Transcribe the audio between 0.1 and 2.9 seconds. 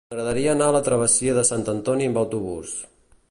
M'agradaria anar a la travessia de Sant Antoni amb autobús.